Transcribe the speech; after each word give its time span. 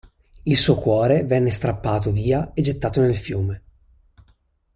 Il 0.47 0.57
suo 0.57 0.73
cuore 0.77 1.25
venne 1.25 1.51
strappato 1.51 2.11
via 2.11 2.53
e 2.55 2.63
gettato 2.63 3.01
nel 3.01 3.13
fiume. 3.15 3.61